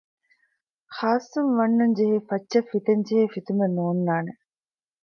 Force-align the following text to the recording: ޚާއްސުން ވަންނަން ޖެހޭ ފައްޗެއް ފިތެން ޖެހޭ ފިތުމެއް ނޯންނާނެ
ޚާއްސުން 0.95 1.51
ވަންނަން 1.57 1.95
ޖެހޭ 1.97 2.17
ފައްޗެއް 2.29 2.69
ފިތެން 2.71 3.03
ޖެހޭ 3.07 3.25
ފިތުމެއް 3.33 3.75
ނޯންނާނެ 3.77 4.31